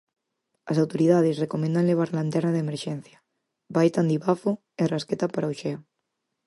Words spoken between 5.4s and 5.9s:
o xeo.